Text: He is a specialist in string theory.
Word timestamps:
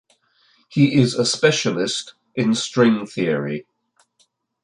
He 0.67 0.99
is 0.99 1.13
a 1.13 1.23
specialist 1.23 2.15
in 2.33 2.55
string 2.55 3.05
theory. 3.05 3.67